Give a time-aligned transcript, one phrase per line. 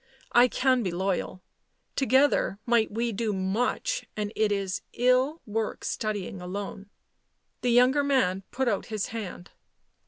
[0.31, 1.43] I can be loyal.
[1.95, 6.89] Together might we do much, and it is ill work studying alone."
[7.61, 9.51] The younger man put out his hand.